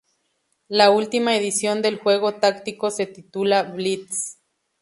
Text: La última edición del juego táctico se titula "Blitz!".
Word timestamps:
La 0.67 0.89
última 0.89 1.37
edición 1.37 1.83
del 1.83 1.99
juego 1.99 2.33
táctico 2.33 2.89
se 2.89 3.05
titula 3.05 3.61
"Blitz!". 3.61 4.39